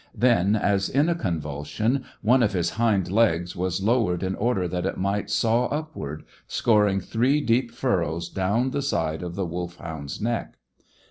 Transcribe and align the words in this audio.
Then, 0.15 0.55
as 0.55 0.89
in 0.89 1.09
a 1.09 1.13
convulsion, 1.13 2.05
one 2.23 2.41
of 2.41 2.53
his 2.53 2.71
hind 2.71 3.11
legs 3.11 3.55
was 3.55 3.83
lowered 3.83 4.23
in 4.23 4.33
order 4.33 4.67
that 4.67 4.87
it 4.87 4.97
might 4.97 5.29
saw 5.29 5.65
upward, 5.67 6.23
scoring 6.47 6.99
three 6.99 7.39
deep 7.39 7.69
furrows 7.69 8.27
down 8.27 8.71
the 8.71 8.81
side 8.81 9.21
of 9.21 9.35
the 9.35 9.45
Wolfhound's 9.45 10.19
neck. 10.19 10.55